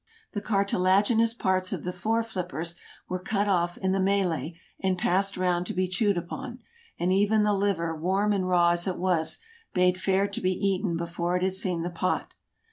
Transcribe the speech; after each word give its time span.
The 0.33 0.41
cartilaginous 0.41 1.35
parts 1.35 1.71
of 1.71 1.83
the 1.83 1.93
fore 1.93 2.23
flippers 2.23 2.73
were 3.07 3.19
cut 3.19 3.47
off 3.47 3.77
in 3.77 3.91
the 3.91 3.99
melee 3.99 4.55
and 4.79 4.97
passed 4.97 5.37
round 5.37 5.67
to 5.67 5.75
be 5.75 5.87
chewed 5.87 6.17
upon; 6.17 6.57
and 6.97 7.13
even 7.13 7.43
the 7.43 7.53
liver, 7.53 7.95
warm 7.95 8.33
and 8.33 8.47
raw 8.49 8.69
as 8.69 8.87
it 8.87 8.97
was, 8.97 9.37
bade 9.75 10.01
fair 10.01 10.27
to 10.27 10.41
be 10.41 10.53
eaten 10.53 10.97
before 10.97 11.35
it 11.37 11.43
had 11.43 11.53
seen 11.53 11.83
the 11.83 11.91
pot. 11.91 12.33